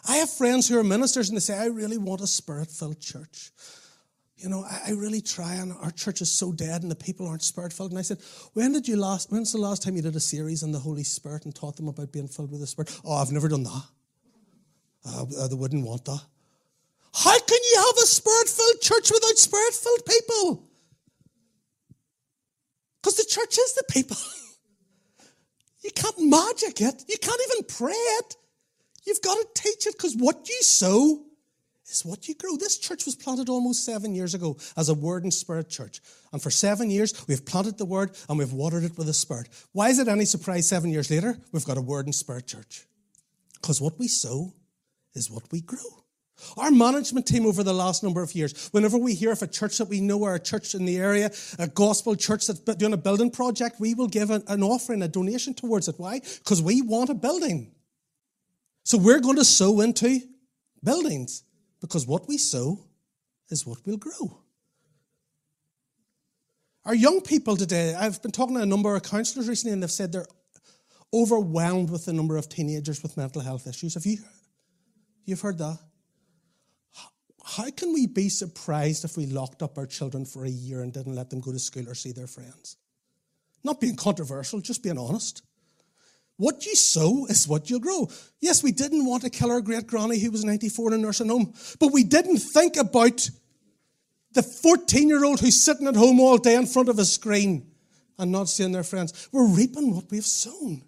[0.09, 3.01] I have friends who are ministers and they say, I really want a spirit filled
[3.01, 3.51] church.
[4.37, 7.27] You know, I, I, really try, and our church is so dead, and the people
[7.27, 7.90] aren't spirit filled.
[7.90, 8.18] And I said,
[8.53, 9.33] When did you last?
[9.33, 11.88] When's the last time you did a series on the Holy Spirit and taught them
[11.88, 12.96] about being filled with the Spirit?
[13.05, 13.83] Oh, I've never done that.
[15.04, 16.22] Uh, they wouldn't want that.
[17.14, 20.68] How can you have a spirit filled church without spirit filled people?
[23.00, 24.16] Because the church is the people.
[25.82, 27.04] you can't magic it.
[27.08, 28.37] You can't even pray it.
[29.04, 31.24] You've got to teach it because what you sow
[31.87, 32.56] is what you grow.
[32.56, 36.00] This church was planted almost seven years ago as a word and spirit church.
[36.32, 39.48] And for seven years, we've planted the word and we've watered it with the spirit.
[39.72, 42.87] Why is it any surprise seven years later, we've got a word and spirit church?
[43.54, 44.52] Because what we sow
[45.18, 46.04] is what we grow.
[46.57, 49.78] Our management team over the last number of years, whenever we hear of a church
[49.78, 52.96] that we know or a church in the area, a gospel church that's doing a
[52.96, 55.96] building project, we will give an, offering, a donation towards it.
[55.98, 56.20] Why?
[56.20, 57.72] Because we want a building.
[58.85, 60.20] So we're going to sow into
[60.83, 61.42] buildings
[61.81, 62.85] because what we sow
[63.50, 64.38] is what we'll grow.
[66.85, 69.90] Our young people today, I've been talking to a number of counselors recently and they've
[69.90, 70.26] said they're
[71.12, 73.94] overwhelmed with the number of teenagers with mental health issues.
[73.94, 74.18] Have you
[75.28, 75.78] you've heard that?
[77.44, 80.92] How can we be surprised if we locked up our children for a year and
[80.92, 82.76] didn't let them go to school or see their friends?
[83.64, 85.42] Not being controversial, just being honest.
[86.36, 88.08] What you sow is what you'll grow.
[88.40, 91.28] Yes, we didn't want to kill our great granny who was 94 in a nursing
[91.28, 93.28] home, but we didn't think about
[94.32, 97.66] the 14 year old who's sitting at home all day in front of a screen
[98.18, 99.28] and not seeing their friends.
[99.32, 100.82] We're reaping what we've sown.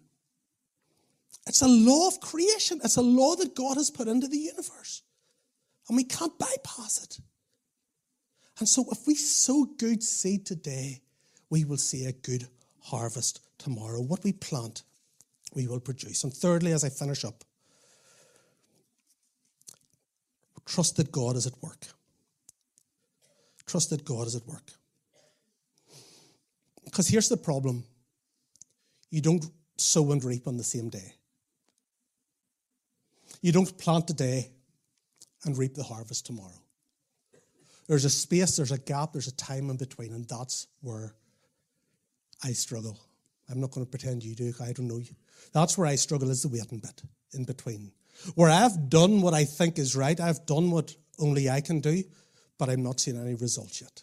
[1.47, 5.03] It's a law of creation, it's a law that God has put into the universe.
[5.89, 7.19] And we can't bypass it.
[8.59, 11.01] And so, if we sow good seed today,
[11.49, 12.47] we will see a good
[12.83, 14.01] harvest tomorrow.
[14.01, 14.83] What we plant,
[15.55, 16.23] we will produce.
[16.25, 17.43] And thirdly, as I finish up,
[20.67, 21.87] trust that God is at work.
[23.67, 24.71] Trust that God is at work.
[26.85, 27.85] Because here's the problem
[29.11, 29.45] you don't
[29.77, 31.15] sow and reap on the same day.
[33.41, 34.51] You don't plant today
[35.45, 36.63] and reap the harvest tomorrow.
[37.89, 41.15] There's a space, there's a gap, there's a time in between, and that's where
[42.45, 43.01] I struggle.
[43.51, 45.15] I'm not going to pretend you do, I don't know you.
[45.53, 47.91] That's where I struggle is the waiting bit in between.
[48.35, 52.05] Where I've done what I think is right, I've done what only I can do,
[52.59, 54.03] but I'm not seeing any results yet.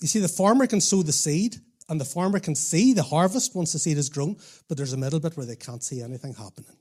[0.00, 1.56] You see, the farmer can sow the seed,
[1.88, 4.36] and the farmer can see the harvest once the seed is grown,
[4.68, 6.76] but there's a middle bit where they can't see anything happening.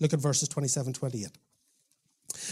[0.00, 1.28] Look at verses 27 28.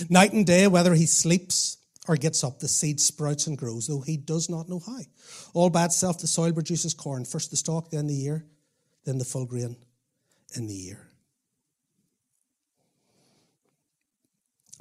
[0.09, 4.01] Night and day, whether he sleeps or gets up, the seed sprouts and grows, though
[4.01, 5.01] he does not know how.
[5.53, 8.45] All by itself, the soil produces corn, first the stalk, then the ear,
[9.05, 9.77] then the full grain
[10.55, 11.09] in the ear.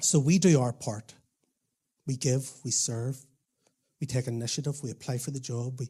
[0.02, 1.14] So we do our part.
[2.06, 3.18] We give, we serve,
[4.02, 4.84] We take initiative.
[4.84, 5.80] We apply for the job.
[5.80, 5.88] We,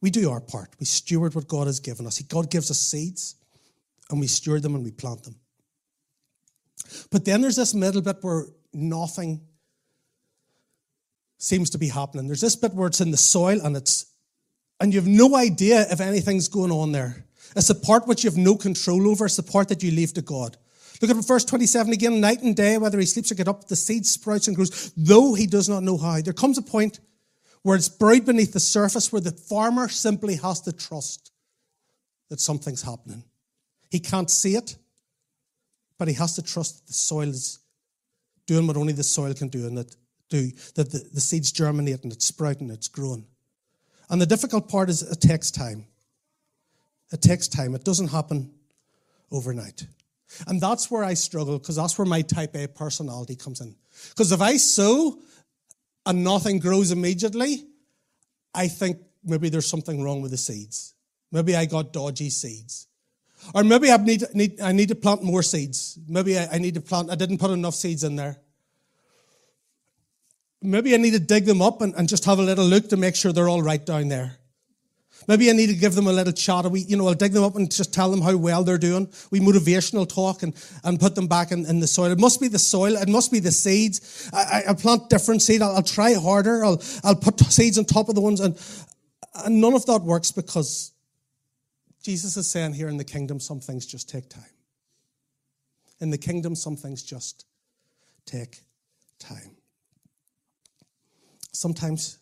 [0.00, 0.70] we do our part.
[0.80, 2.20] We steward what God has given us.
[2.22, 3.36] God gives us seeds,
[4.10, 5.36] and we steward them and we plant them.
[7.10, 9.40] But then there's this middle bit where nothing
[11.38, 12.26] seems to be happening.
[12.26, 14.06] There's this bit where it's in the soil and it's
[14.80, 17.26] and you have no idea if anything's going on there.
[17.54, 19.26] It's the part which you have no control over.
[19.26, 20.56] It's the part that you leave to God.
[21.02, 22.20] Look at verse 27 again.
[22.20, 25.34] Night and day, whether he sleeps or get up, the seed sprouts and grows, though
[25.34, 26.20] he does not know how.
[26.20, 27.00] There comes a point
[27.62, 31.30] where it's buried beneath the surface where the farmer simply has to trust
[32.28, 33.24] that something's happening.
[33.90, 34.76] He can't see it,
[35.98, 37.58] but he has to trust that the soil is
[38.46, 39.94] doing what only the soil can do and that
[40.28, 43.26] do that the, the seeds germinate and it's sprouting, it's growing.
[44.08, 45.86] And the difficult part is it takes time.
[47.12, 47.74] It takes time.
[47.74, 48.52] It doesn't happen
[49.30, 49.86] overnight.
[50.46, 53.74] And that's where I struggle because that's where my type A personality comes in.
[54.10, 55.18] Because if I sow
[56.06, 57.64] and nothing grows immediately,
[58.54, 60.94] I think maybe there's something wrong with the seeds.
[61.32, 62.86] Maybe I got dodgy seeds.
[63.54, 65.98] Or maybe I need, need I need to plant more seeds.
[66.08, 68.38] Maybe I, I need to plant, I didn't put enough seeds in there.
[70.62, 72.96] Maybe I need to dig them up and, and just have a little look to
[72.96, 74.36] make sure they're all right down there.
[75.28, 76.66] Maybe I need to give them a little chat.
[76.70, 79.08] We, you know, I'll dig them up and just tell them how well they're doing.
[79.30, 82.10] We motivational talk and, and put them back in, in the soil.
[82.10, 82.96] It must be the soil.
[82.96, 84.30] It must be the seeds.
[84.32, 85.62] I, plant different seed.
[85.62, 86.64] I'll, I'll, try harder.
[86.64, 88.40] I'll, I'll put seeds on top of the ones.
[88.40, 88.58] And,
[89.44, 90.89] and none of that works because
[92.02, 94.42] Jesus is saying here in the kingdom, some things just take time.
[96.00, 97.44] In the kingdom, some things just
[98.24, 98.60] take
[99.18, 99.56] time.
[101.52, 102.18] Sometimes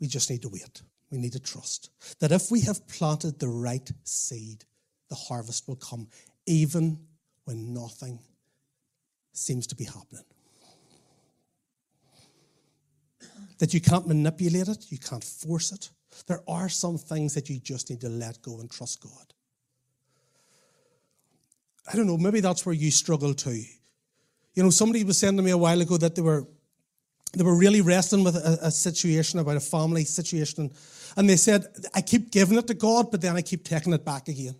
[0.00, 0.82] we just need to wait.
[1.10, 4.64] We need to trust that if we have planted the right seed,
[5.10, 6.08] the harvest will come,
[6.46, 6.98] even
[7.44, 8.18] when nothing
[9.34, 10.24] seems to be happening.
[13.58, 15.90] That you can't manipulate it, you can't force it.
[16.26, 19.34] There are some things that you just need to let go and trust God.
[21.90, 23.62] I don't know, maybe that's where you struggle too.
[24.54, 26.46] You know, somebody was saying to me a while ago that they were
[27.32, 30.70] they were really wrestling with a, a, situation about a family situation.
[31.16, 34.04] And they said, I keep giving it to God, but then I keep taking it
[34.04, 34.54] back again.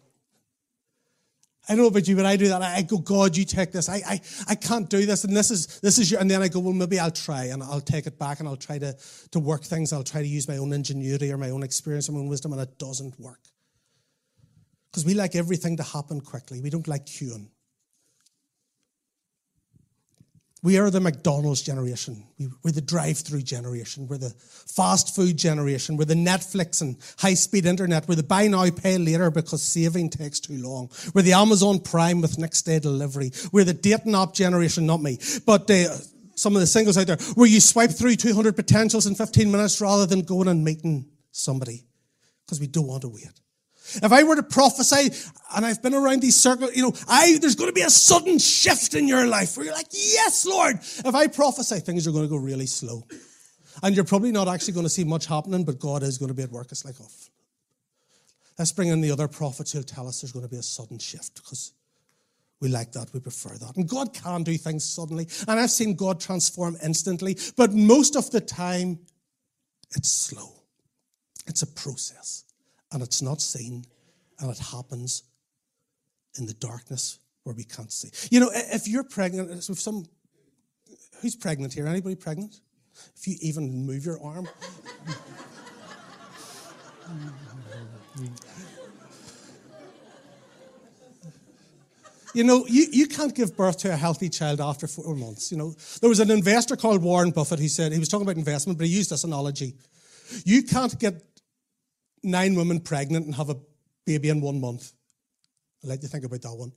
[1.68, 2.60] I don't know about you, but I do that.
[2.60, 3.88] I go, God, you take this.
[3.88, 5.22] I, I, I can't do this.
[5.22, 7.62] And this is, this is your, and then I go, well, maybe I'll try and
[7.62, 8.96] I'll take it back and I'll try to,
[9.30, 9.92] to work things.
[9.92, 12.52] I'll try to use my own ingenuity or my own experience or my own wisdom,
[12.52, 13.40] and it doesn't work.
[14.90, 16.60] Because we like everything to happen quickly.
[16.60, 17.48] We don't like queuing.
[20.64, 22.22] We are the McDonald's generation.
[22.62, 24.06] We're the drive through generation.
[24.06, 25.96] We're the fast food generation.
[25.96, 28.06] We're the Netflix and high speed internet.
[28.06, 30.90] We're the buy now, pay later because saving takes too long.
[31.14, 33.32] We're the Amazon Prime with next day delivery.
[33.50, 35.96] We're the dating app generation, not me, but uh,
[36.36, 39.80] some of the singles out there, where you swipe through 200 potentials in 15 minutes
[39.80, 41.82] rather than going and meeting somebody
[42.46, 43.32] because we don't want to wait.
[43.96, 45.10] If I were to prophesy,
[45.54, 48.38] and I've been around these circles, you know, I, there's going to be a sudden
[48.38, 50.76] shift in your life where you're like, yes, Lord.
[50.76, 53.02] If I prophesy, things are going to go really slow.
[53.82, 56.34] And you're probably not actually going to see much happening, but God is going to
[56.34, 56.68] be at work.
[56.70, 57.08] It's like, oh,
[58.58, 60.98] let's bring in the other prophets who'll tell us there's going to be a sudden
[60.98, 61.72] shift because
[62.60, 63.12] we like that.
[63.12, 63.76] We prefer that.
[63.76, 65.26] And God can do things suddenly.
[65.48, 69.00] And I've seen God transform instantly, but most of the time,
[69.96, 70.52] it's slow.
[71.46, 72.44] It's a process
[72.92, 73.84] and it's not seen,
[74.38, 75.24] and it happens
[76.38, 78.10] in the darkness where we can't see.
[78.30, 80.06] You know, if you're pregnant, if some,
[81.20, 81.86] who's pregnant here?
[81.86, 82.60] Anybody pregnant?
[83.16, 84.48] If you even move your arm.
[92.34, 95.52] You know, you, you can't give birth to a healthy child after four months.
[95.52, 98.38] You know, there was an investor called Warren Buffett who said, he was talking about
[98.38, 99.74] investment, but he used this analogy.
[100.46, 101.22] You can't get
[102.22, 103.56] nine women pregnant and have a
[104.04, 104.92] baby in one month.
[105.82, 106.72] I'd like to think about that one.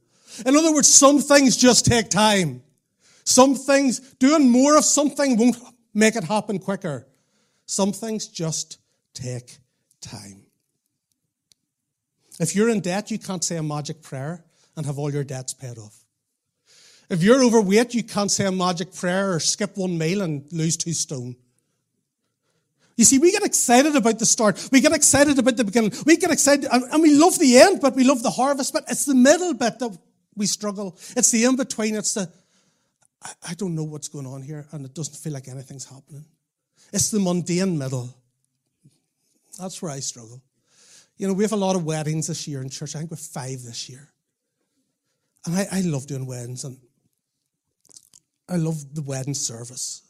[0.46, 2.64] In other words, some things just take time.
[3.24, 5.58] Some things, doing more of something won't
[5.94, 7.08] make it happen quicker.
[7.66, 8.78] Some things just
[9.14, 9.58] take
[10.02, 10.44] time.
[12.40, 14.44] If you're in debt, you can't say a magic prayer
[14.76, 16.04] and have all your debts paid off.
[17.10, 20.76] If you're overweight, you can't say a magic prayer or skip one meal and lose
[20.76, 21.36] two stone.
[22.98, 24.70] You see, we get excited about the start.
[24.72, 25.92] We get excited about the beginning.
[26.06, 28.74] We get excited, and we love the end, but we love the harvest.
[28.74, 29.98] But it's the middle bit that
[30.36, 30.98] we struggle.
[31.16, 31.96] It's the in between.
[31.96, 32.32] It's the,
[33.46, 36.24] I don't know what's going on here, and it doesn't feel like anything's happening.
[36.94, 38.16] It's the mundane middle.
[39.60, 40.42] That's where I struggle.
[41.18, 42.96] You know, we have a lot of weddings this year in church.
[42.96, 44.10] I think we're five this year.
[45.46, 46.78] And I, I love doing weddings, and
[48.48, 50.02] I love the wedding service.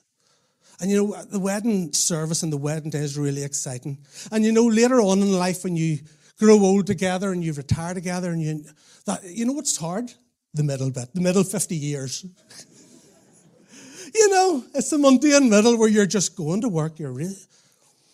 [0.79, 3.97] And you know, the wedding service and the wedding day is really exciting.
[4.31, 5.99] And you know, later on in life when you
[6.39, 8.65] grow old together and you retire together and you,
[9.05, 10.11] that, you know what's hard?
[10.53, 12.25] The middle bit, the middle 50 years.
[14.13, 16.99] you know, it's the mundane middle where you're just going to work.
[16.99, 17.35] You're really,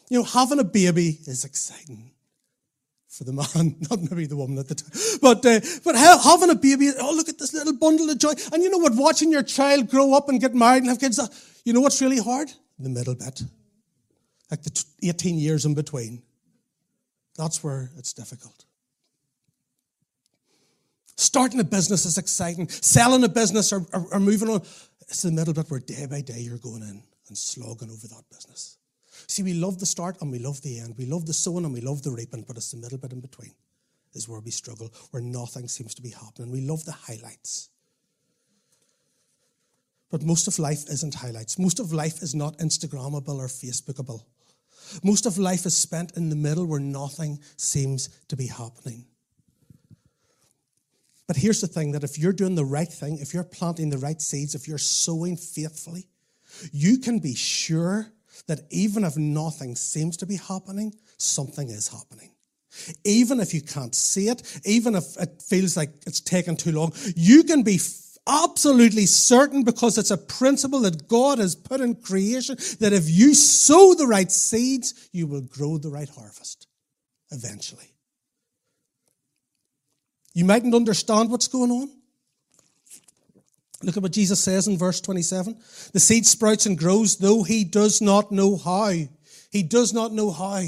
[0.09, 2.11] you know, having a baby is exciting
[3.11, 6.55] for the man, not maybe the woman at the time, but uh, but having a
[6.55, 6.91] baby.
[6.99, 8.33] Oh, look at this little bundle of joy.
[8.51, 8.93] And you know what?
[8.95, 11.19] Watching your child grow up and get married and have kids.
[11.63, 12.51] You know what's really hard?
[12.79, 13.43] The middle bit,
[14.49, 16.23] like the 18 years in between.
[17.37, 18.65] That's where it's difficult.
[21.15, 22.67] Starting a business is exciting.
[22.67, 24.61] Selling a business or, or, or moving on,
[25.01, 28.23] it's the middle bit where day by day you're going in and slogging over that
[28.31, 28.77] business.
[29.27, 30.95] See, we love the start and we love the end.
[30.97, 33.19] We love the sowing and we love the reaping, but it's the middle bit in
[33.19, 33.51] between
[34.13, 36.51] is where we struggle, where nothing seems to be happening.
[36.51, 37.69] We love the highlights.
[40.11, 41.57] But most of life isn't highlights.
[41.57, 44.23] Most of life is not Instagrammable or Facebookable.
[45.03, 49.05] Most of life is spent in the middle where nothing seems to be happening.
[51.27, 53.97] But here's the thing that if you're doing the right thing, if you're planting the
[53.97, 56.09] right seeds, if you're sowing faithfully,
[56.73, 58.11] you can be sure
[58.47, 62.31] that even if nothing seems to be happening, something is happening.
[63.05, 66.91] Even if you can't see it, even if it feels like it's taken too long,
[67.15, 67.77] you can be
[68.27, 73.33] absolutely certain because it's a principle that God has put in creation that if you
[73.33, 76.67] sow the right seeds, you will grow the right harvest
[77.31, 77.91] eventually.
[80.33, 81.89] You mightn't understand what's going on.
[83.83, 85.57] Look at what Jesus says in verse 27.
[85.91, 88.93] The seed sprouts and grows, though he does not know how.
[89.51, 90.63] He does not know how.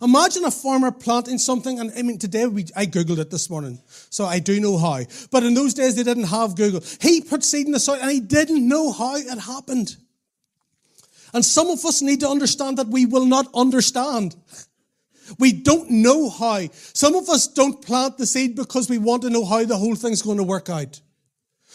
[0.00, 3.80] Imagine a farmer planting something, and I mean, today we, I Googled it this morning,
[4.10, 5.02] so I do know how.
[5.30, 6.82] But in those days, they didn't have Google.
[7.00, 9.96] He put seed in the soil, and he didn't know how it happened.
[11.34, 14.36] And some of us need to understand that we will not understand.
[15.38, 16.68] We don't know how.
[16.72, 19.94] Some of us don't plant the seed because we want to know how the whole
[19.94, 21.00] thing's going to work out.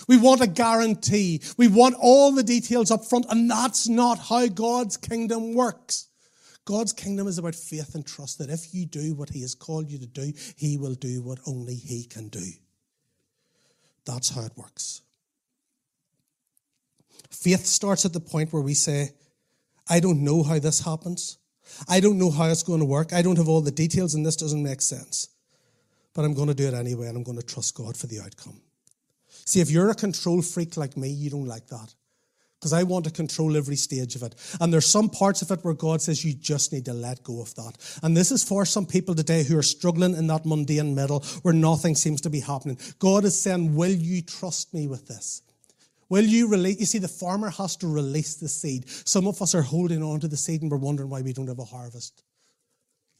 [0.07, 1.41] We want a guarantee.
[1.57, 6.07] We want all the details up front, and that's not how God's kingdom works.
[6.65, 9.89] God's kingdom is about faith and trust that if you do what He has called
[9.89, 12.45] you to do, He will do what only He can do.
[14.06, 15.02] That's how it works.
[17.30, 19.10] Faith starts at the point where we say,
[19.89, 21.38] I don't know how this happens.
[21.89, 23.12] I don't know how it's going to work.
[23.12, 25.30] I don't have all the details, and this doesn't make sense.
[26.13, 28.19] But I'm going to do it anyway, and I'm going to trust God for the
[28.21, 28.62] outcome.
[29.45, 31.93] See, if you're a control freak like me, you don't like that
[32.63, 34.36] because I want to control every stage of it.
[34.62, 37.41] And there's some parts of it where God says you just need to let go
[37.41, 37.73] of that.
[38.02, 41.54] And this is for some people today who are struggling in that mundane middle where
[41.54, 42.78] nothing seems to be happening.
[42.99, 45.41] God is saying, Will you trust me with this?
[46.08, 46.80] Will you release?
[46.80, 48.88] You see, the farmer has to release the seed.
[48.88, 51.47] Some of us are holding on to the seed and we're wondering why we don't
[51.47, 52.23] have a harvest.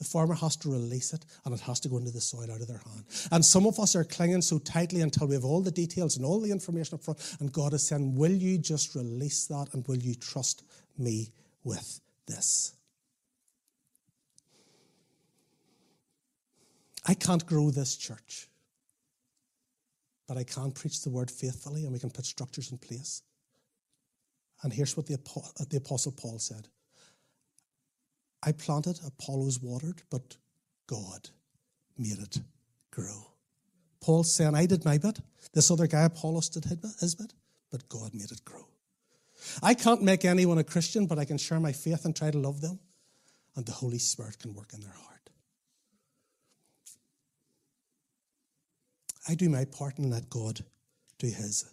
[0.04, 2.60] The farmer has to release it and it has to go into the soil out
[2.60, 3.06] of their hand.
[3.32, 6.26] And some of us are clinging so tightly until we have all the details and
[6.26, 7.38] all the information up front.
[7.40, 10.66] And God is saying, Will you just release that and will you trust
[10.98, 11.32] me
[11.64, 12.74] with this?
[17.06, 18.50] I can't grow this church,
[20.28, 23.22] but I can preach the word faithfully and we can put structures in place.
[24.64, 25.18] And here's what the,
[25.70, 26.68] the Apostle Paul said
[28.46, 30.36] I planted, Apollos watered, but
[30.88, 31.30] God
[31.98, 32.42] made it
[32.92, 33.28] grow.
[34.02, 35.20] Paul's saying, I did my bit.
[35.54, 37.34] This other guy, Apollos, did his bit,
[37.72, 38.68] but God made it grow.
[39.62, 42.38] I can't make anyone a Christian, but I can share my faith and try to
[42.38, 42.80] love them,
[43.56, 45.30] and the Holy Spirit can work in their heart.
[49.28, 50.66] I do my part and let God
[51.18, 51.66] do his.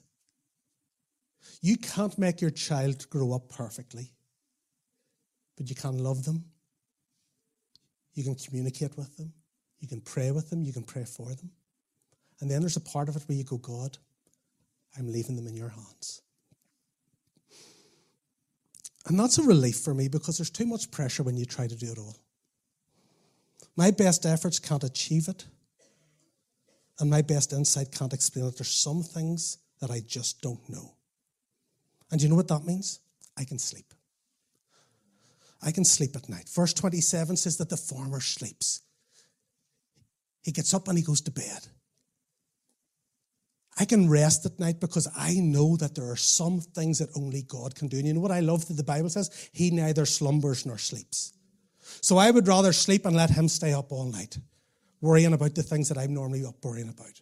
[1.61, 4.13] You can't make your child grow up perfectly,
[5.57, 6.45] but you can love them
[8.15, 9.33] you can communicate with them.
[9.79, 10.63] You can pray with them.
[10.63, 11.51] You can pray for them.
[12.41, 13.99] And then there's a part of it where you go, God,
[14.99, 16.23] I'm leaving them in your hands.
[19.07, 21.77] And that's a relief for me because there's too much pressure when you try to
[21.77, 22.17] do it all.
[23.77, 25.47] My best efforts can't achieve it,
[26.99, 28.59] and my best insight can't explain it.
[28.59, 30.97] There's some things that I just don't know.
[32.11, 33.01] And you know what that means?
[33.39, 33.95] I can sleep.
[35.63, 36.49] I can sleep at night.
[36.49, 38.81] Verse 27 says that the farmer sleeps.
[40.43, 41.67] He gets up and he goes to bed.
[43.79, 47.43] I can rest at night because I know that there are some things that only
[47.43, 47.99] God can do.
[47.99, 49.51] And you know what I love that the Bible says?
[49.53, 51.33] He neither slumbers nor sleeps.
[52.03, 54.39] So I would rather sleep and let him stay up all night,
[55.01, 57.21] worrying about the things that I'm normally up worrying about.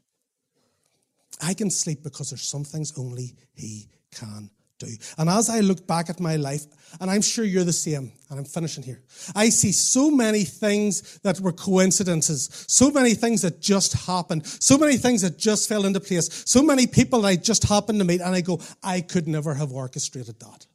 [1.40, 4.88] I can sleep because there's some things only he can do.
[5.16, 6.64] And as I look back at my life,
[7.00, 9.02] and I'm sure you're the same, and I'm finishing here,
[9.34, 14.78] I see so many things that were coincidences, so many things that just happened, so
[14.78, 18.04] many things that just fell into place, so many people that I just happened to
[18.04, 20.66] meet, and I go, I could never have orchestrated that.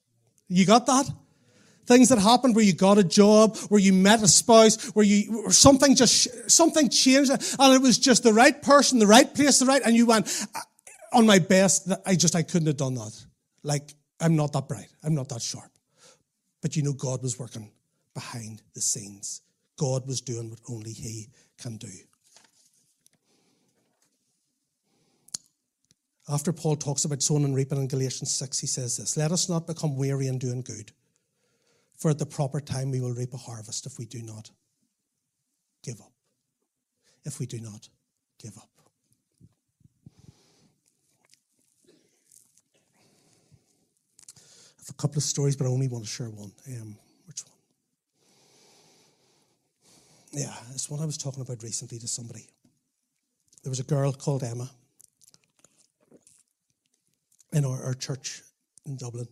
[0.47, 1.09] You got that?
[1.85, 5.33] Things that happened where you got a job, where you met a spouse, where you
[5.33, 9.59] where something just something changed, and it was just the right person, the right place,
[9.59, 10.45] the right, and you went
[11.11, 11.91] on my best.
[12.05, 13.25] I just I couldn't have done that.
[13.63, 15.71] Like, I'm not that bright, I'm not that sharp.
[16.61, 17.71] But you know, God was working
[18.13, 19.41] behind the scenes.
[19.77, 21.89] God was doing what only He can do.
[26.29, 29.49] After Paul talks about sowing and reaping in Galatians 6, he says this Let us
[29.49, 30.91] not become weary in doing good,
[31.97, 34.49] for at the proper time we will reap a harvest if we do not
[35.83, 36.13] give up.
[37.25, 37.89] If we do not
[38.41, 38.69] give up.
[44.83, 46.51] Have a couple of stories, but I only want to share one.
[46.67, 47.55] Um, which one?
[50.33, 52.47] Yeah, it's one I was talking about recently to somebody.
[53.63, 54.69] There was a girl called Emma
[57.53, 58.41] in our, our church
[58.85, 59.27] in Dublin.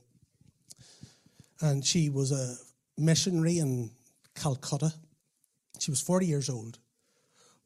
[1.59, 2.55] And she was a
[2.97, 3.91] missionary in
[4.35, 4.93] Calcutta.
[5.79, 6.79] She was 40 years old,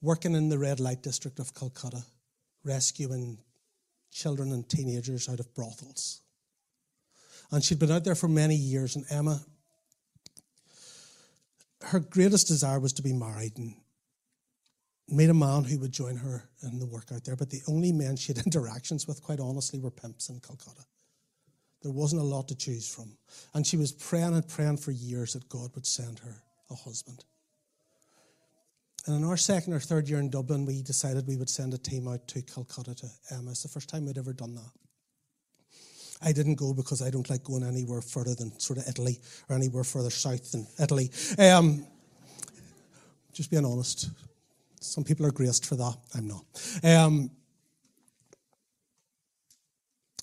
[0.02, 2.02] working in the red light district of Calcutta,
[2.64, 3.38] rescuing
[4.12, 6.22] children and teenagers out of brothels.
[7.52, 8.96] And she'd been out there for many years.
[8.96, 9.42] And Emma,
[11.84, 13.76] her greatest desire was to be married and
[15.08, 17.36] meet a man who would join her in the work out there.
[17.36, 20.86] But the only men she had interactions with, quite honestly, were pimps in Calcutta.
[21.82, 23.16] There wasn't a lot to choose from.
[23.54, 26.42] And she was praying and praying for years that God would send her
[26.72, 27.24] a husband.
[29.06, 31.78] And in our second or third year in Dublin, we decided we would send a
[31.78, 33.52] team out to Calcutta to Emma.
[33.52, 34.72] It's the first time we'd ever done that.
[36.26, 39.56] I didn't go because I don't like going anywhere further than sort of Italy or
[39.56, 41.12] anywhere further south than Italy.
[41.38, 41.86] Um,
[43.32, 44.10] just being honest.
[44.82, 45.96] Some people are graced for that.
[46.16, 46.46] I'm not.
[46.84, 47.30] Um,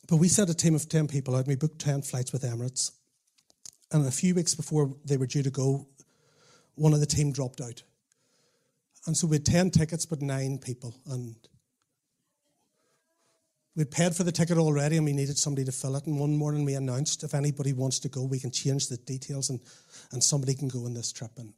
[0.08, 1.46] but we sent a team of 10 people out.
[1.46, 2.90] We booked 10 flights with Emirates.
[3.92, 5.86] And a few weeks before they were due to go,
[6.74, 7.82] one of the team dropped out.
[9.06, 10.94] And so we had 10 tickets, but nine people.
[11.06, 11.36] And
[13.74, 16.06] We'd paid for the ticket already and we needed somebody to fill it.
[16.06, 19.48] And one morning we announced if anybody wants to go, we can change the details
[19.48, 19.60] and,
[20.12, 21.30] and somebody can go on this trip.
[21.38, 21.54] And,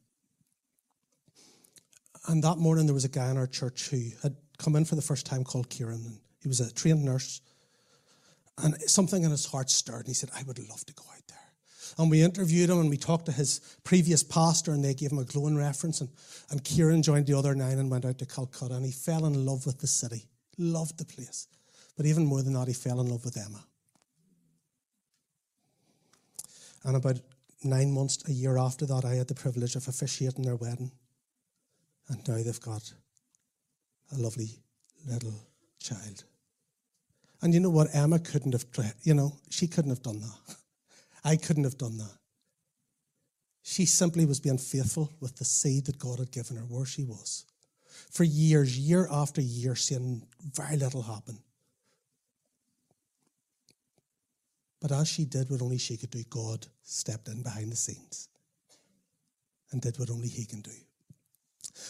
[2.27, 4.95] and that morning there was a guy in our church who had come in for
[4.95, 6.03] the first time called Kieran.
[6.05, 7.41] And he was a trained nurse.
[8.63, 9.99] And something in his heart stirred.
[9.99, 11.37] And he said, I would love to go out there.
[11.97, 15.19] And we interviewed him and we talked to his previous pastor and they gave him
[15.19, 15.99] a glowing reference.
[15.99, 16.09] And,
[16.49, 19.45] and Kieran joined the other nine and went out to Calcutta and he fell in
[19.45, 21.47] love with the city, loved the place.
[21.95, 23.63] But even more than that, he fell in love with Emma.
[26.83, 27.19] And about
[27.63, 30.91] nine months, a year after that, I had the privilege of officiating their wedding.
[32.09, 32.93] And now they've got
[34.11, 34.49] a lovely
[35.07, 35.33] little
[35.79, 36.23] child.
[37.41, 37.93] And you know what?
[37.93, 38.65] Emma couldn't have,
[39.03, 40.55] you know, she couldn't have done that.
[41.23, 42.17] I couldn't have done that.
[43.63, 47.03] She simply was being faithful with the seed that God had given her where she
[47.03, 47.45] was.
[48.11, 51.39] For years, year after year, seeing very little happen.
[54.85, 58.29] But as she did what only she could do, God stepped in behind the scenes
[59.71, 60.69] and did what only He can do.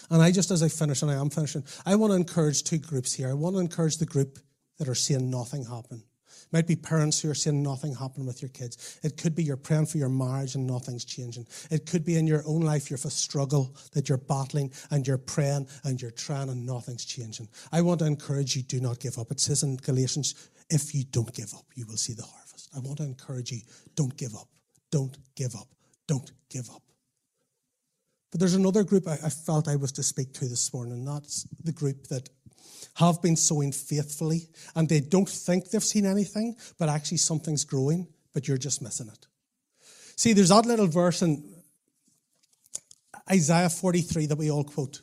[0.09, 2.77] And I just, as I finish, and I am finishing, I want to encourage two
[2.77, 3.29] groups here.
[3.29, 4.39] I want to encourage the group
[4.77, 6.03] that are seeing nothing happen.
[6.27, 8.97] It might be parents who are seeing nothing happen with your kids.
[9.03, 11.47] It could be you're praying for your marriage and nothing's changing.
[11.69, 15.05] It could be in your own life you have a struggle that you're battling and
[15.05, 17.49] you're praying and you're trying and nothing's changing.
[17.73, 19.31] I want to encourage you, do not give up.
[19.31, 22.44] It says in Galatians, if you don't give up, you will see the harvest.
[22.75, 23.61] I want to encourage you
[23.95, 24.49] don't give up.
[24.91, 25.67] Don't give up.
[26.07, 26.81] Don't give up.
[28.31, 31.07] But there's another group I, I felt I was to speak to this morning, and
[31.07, 32.29] that's the group that
[32.95, 38.07] have been sowing faithfully and they don't think they've seen anything, but actually something's growing,
[38.33, 39.27] but you're just missing it.
[40.15, 41.43] See, there's that little verse in
[43.29, 45.01] Isaiah 43 that we all quote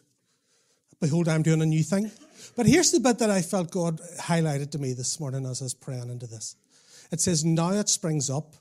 [1.00, 2.10] Behold, I'm doing a new thing.
[2.56, 5.64] But here's the bit that I felt God highlighted to me this morning as I
[5.64, 6.54] was praying into this.
[7.12, 8.56] It says, Now it springs up.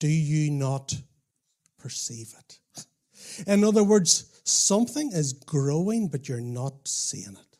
[0.00, 0.94] Do you not
[1.78, 2.58] perceive it?
[3.46, 7.58] In other words, something is growing, but you're not seeing it.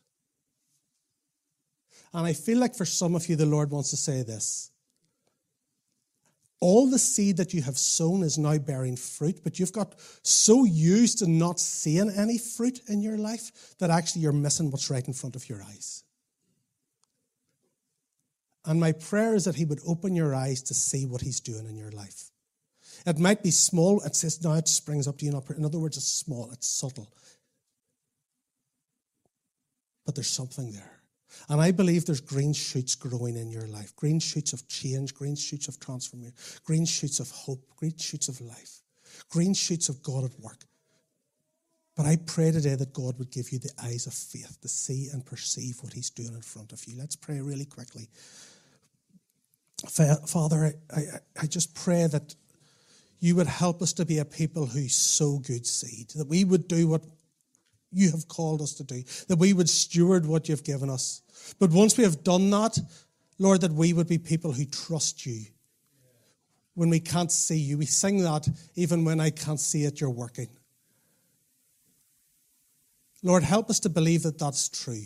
[2.12, 4.70] And I feel like for some of you, the Lord wants to say this.
[6.60, 10.64] All the seed that you have sown is now bearing fruit, but you've got so
[10.64, 15.06] used to not seeing any fruit in your life that actually you're missing what's right
[15.06, 16.04] in front of your eyes.
[18.64, 21.66] And my prayer is that He would open your eyes to see what He's doing
[21.66, 22.30] in your life.
[23.04, 24.00] It might be small.
[24.02, 25.42] It says now it springs up to you.
[25.56, 27.12] In other words, it's small, it's subtle.
[30.04, 31.02] But there's something there.
[31.48, 35.36] And I believe there's green shoots growing in your life green shoots of change, green
[35.36, 36.34] shoots of transformation,
[36.64, 38.82] green shoots of hope, green shoots of life,
[39.30, 40.64] green shoots of God at work.
[41.94, 45.08] But I pray today that God would give you the eyes of faith to see
[45.12, 46.96] and perceive what He's doing in front of you.
[46.98, 48.08] Let's pray really quickly.
[50.26, 51.02] Father, I, I,
[51.42, 52.34] I just pray that
[53.20, 56.66] you would help us to be a people who sow good seed, that we would
[56.66, 57.02] do what
[57.92, 61.22] you have called us to do, that we would steward what you've given us.
[61.58, 62.78] But once we have done that,
[63.38, 65.44] Lord, that we would be people who trust you.
[66.74, 70.10] When we can't see you, we sing that even when I can't see it, you're
[70.10, 70.48] working.
[73.22, 75.04] Lord, help us to believe that that's true.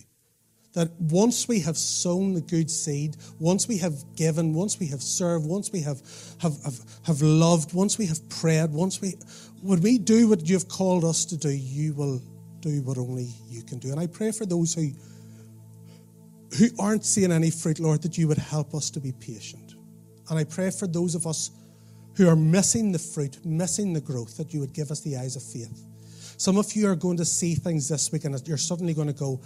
[0.73, 5.03] That once we have sown the good seed, once we have given, once we have
[5.03, 6.03] served, once we have,
[6.39, 9.15] have, have, have loved, once we have prayed, once we,
[9.63, 12.21] when we do what you've called us to do, you will
[12.61, 13.91] do what only you can do.
[13.91, 14.91] And I pray for those who,
[16.59, 19.75] who aren't seeing any fruit, Lord, that you would help us to be patient.
[20.29, 21.53] And I pray for those of us
[22.17, 25.37] who are missing the fruit, missing the growth, that you would give us the eyes
[25.37, 25.86] of faith.
[26.37, 29.15] Some of you are going to see things this week and you're suddenly going to
[29.15, 29.41] go,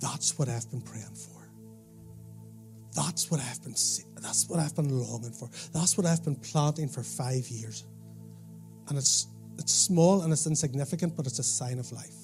[0.00, 1.30] that's what I've been praying for.
[2.94, 3.74] That's what I've been
[4.22, 5.50] that's what I've been longing for.
[5.72, 7.84] That's what I've been planting for five years.
[8.88, 9.26] And it's
[9.58, 12.14] it's small and it's insignificant, but it's a sign of life.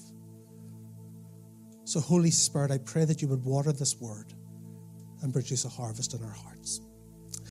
[1.83, 4.33] So, Holy Spirit, I pray that you would water this word
[5.21, 6.81] and produce a harvest in our hearts.